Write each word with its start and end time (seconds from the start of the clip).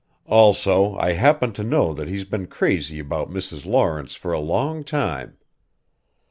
"Also 0.25 0.95
I 0.97 1.11
happen 1.11 1.53
to 1.53 1.63
know 1.63 1.93
that 1.93 2.07
he's 2.07 2.23
been 2.23 2.47
crazy 2.47 2.97
about 2.97 3.29
Mrs. 3.29 3.67
Lawrence 3.67 4.15
for 4.15 4.33
a 4.33 4.39
long 4.39 4.83
time. 4.83 5.37